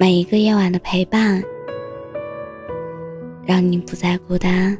[0.00, 1.42] 每一个夜晚的陪伴，
[3.44, 4.74] 让你不再孤单。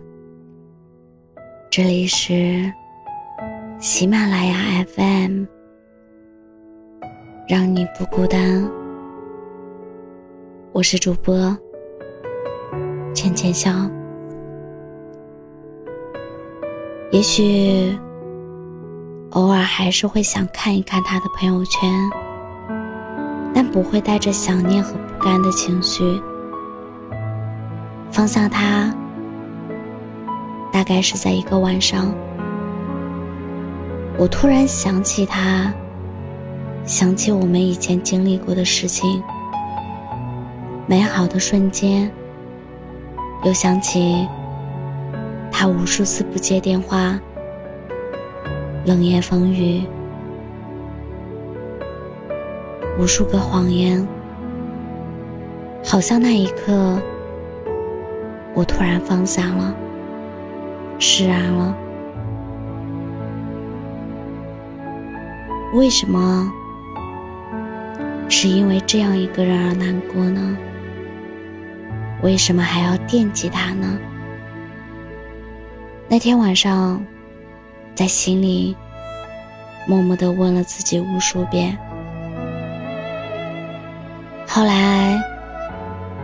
[1.70, 2.72] 这里是
[3.79, 5.45] 喜马拉雅 FM，
[7.46, 8.66] 让你不孤单。
[10.72, 11.55] 我是主播
[13.12, 13.71] 浅浅笑。
[17.11, 17.95] 也许
[19.32, 21.93] 偶尔还是会想看一看他的朋友圈。
[23.73, 26.21] 不会带着想念和不甘的情绪
[28.11, 28.94] 放下他。
[30.72, 32.14] 大概是在一个晚上，
[34.17, 35.72] 我突然想起他，
[36.84, 39.22] 想起我们以前经历过的事情，
[40.86, 42.11] 美好的瞬间，
[43.44, 44.27] 又想起
[45.50, 47.19] 他无数次不接电话，
[48.86, 49.84] 冷言风语。
[53.00, 54.06] 无数个谎言，
[55.83, 57.00] 好像那一刻，
[58.52, 59.74] 我突然放下了，
[60.98, 61.74] 释然了。
[65.72, 66.52] 为什么
[68.28, 70.55] 是因为这样一个人而难过呢？
[72.22, 73.98] 为什么还要惦记他呢？
[76.06, 77.02] 那天晚上，
[77.94, 78.77] 在心里
[79.86, 81.78] 默默的问了自己无数遍。
[84.52, 85.16] 后来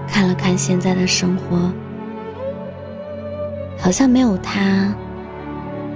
[0.08, 1.70] 看了看现在的生活，
[3.78, 4.92] 好像没有他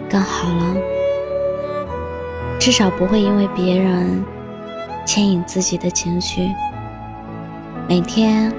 [0.08, 0.76] 更好了。
[2.56, 4.24] 至少不会因为别人
[5.04, 6.48] 牵引自己的情绪，
[7.88, 8.52] 每天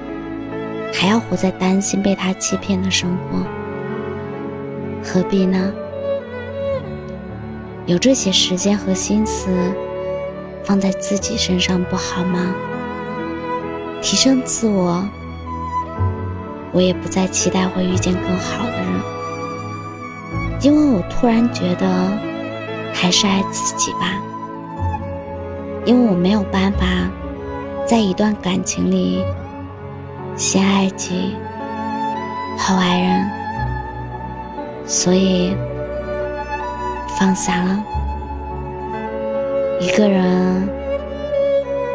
[0.92, 3.38] 还要活在担心被他欺骗的生活，
[5.02, 5.72] 何必呢？
[7.86, 9.48] 有这些时间和心思
[10.62, 12.54] 放在自己身上不好吗？
[14.02, 15.02] 提升自我，
[16.72, 19.00] 我也不再期待会遇见更好的人，
[20.60, 21.86] 因为我突然觉得
[22.92, 24.20] 还是爱自己吧。
[25.84, 26.86] 因为我没有办法
[27.86, 29.24] 在一段感情里
[30.36, 31.36] 先爱己
[32.58, 33.30] 后爱人，
[34.84, 35.56] 所以
[37.18, 37.82] 放下了，
[39.80, 40.68] 一个人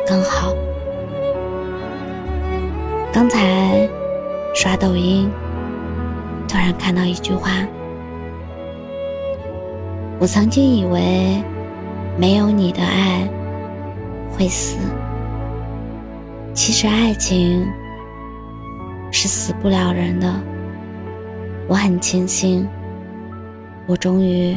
[0.08, 0.54] 更好。
[4.68, 5.32] 刷抖音，
[6.46, 7.52] 突然看到一句话
[10.20, 11.42] ：“我曾经以为
[12.18, 13.26] 没有你的爱
[14.30, 14.78] 会死，
[16.54, 17.66] 其实爱情
[19.10, 20.36] 是死不了人的。
[21.70, 22.68] 我很庆幸，
[23.86, 24.54] 我终于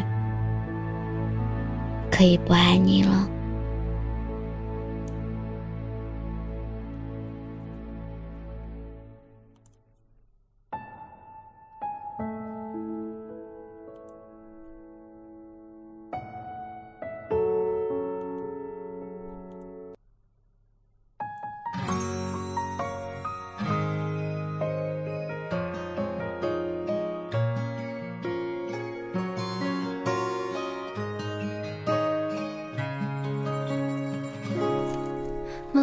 [2.10, 3.28] 可以不爱你了。”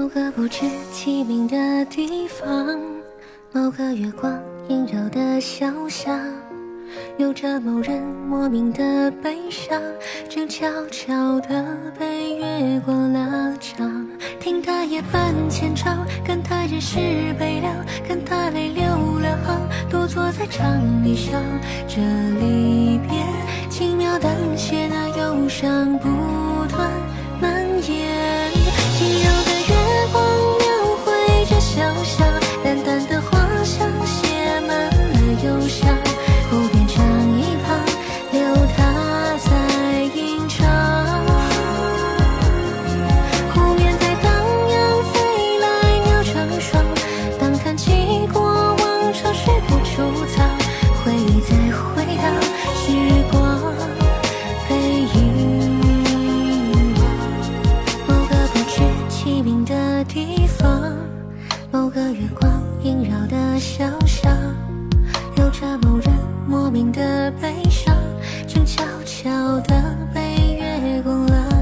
[0.08, 0.62] 某个不知
[0.94, 2.80] 其名的地方，
[3.52, 6.18] 某个月光萦绕的小巷，
[7.18, 9.82] 有着某人莫名的悲伤，
[10.30, 14.08] 正悄悄地被月光拉长。
[14.40, 17.00] 听他夜半浅唱，看他人事
[17.38, 17.76] 悲凉，
[18.08, 18.86] 看他泪流
[19.20, 21.44] 两行，独坐在长椅上。
[21.86, 21.98] 这
[22.40, 23.20] 离别
[23.70, 26.08] 轻描淡写，那忧伤不
[26.70, 26.90] 断
[27.42, 28.57] 蔓延。
[61.98, 64.32] 个月光萦绕的小巷，
[65.36, 66.14] 有着某人
[66.48, 67.98] 莫名的悲伤，
[68.48, 71.57] 正悄悄地被月光了。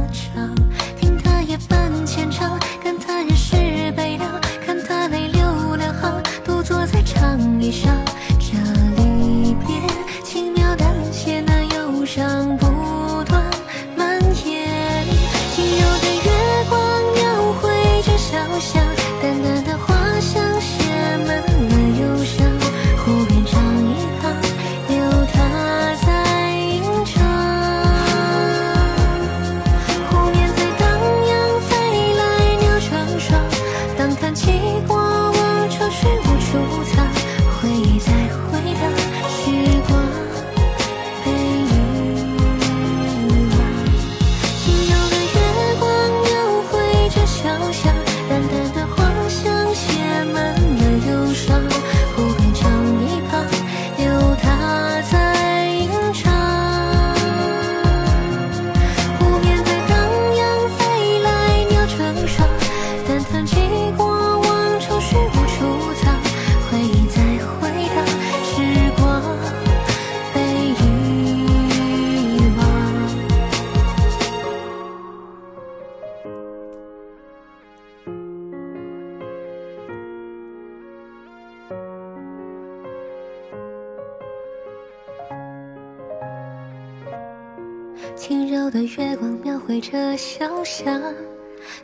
[88.15, 91.01] 轻柔的月光描绘着小巷，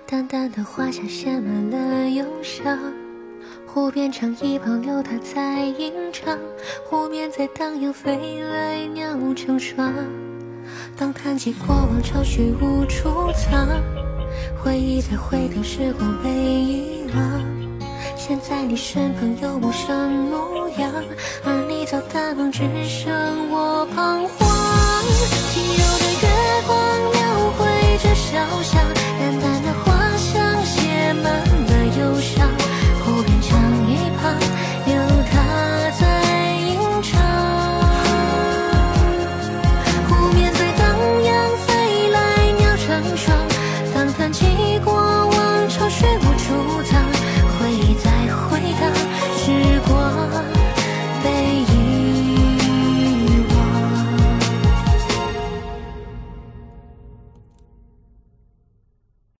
[0.08, 2.80] 淡淡的花香写满了忧伤。
[3.68, 6.38] 湖边长椅旁，流它在吟唱，
[6.86, 9.94] 湖面在荡漾，飞来鸟成双。
[10.98, 13.68] 当谈起过往，愁绪无处藏，
[14.64, 17.46] 回忆在回头，时光被遗忘。
[18.16, 20.92] 现在你身旁有陌生模样，
[21.44, 23.12] 而你走的梦，只剩
[23.52, 24.71] 我彷徨。
[25.52, 26.28] 轻柔的月
[26.68, 26.78] 光
[27.12, 28.91] 描绘着小巷。